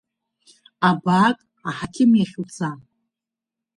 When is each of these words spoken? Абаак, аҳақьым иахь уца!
Абаак, 0.89 1.37
аҳақьым 1.69 2.11
иахь 2.15 2.35
уца! 2.41 2.71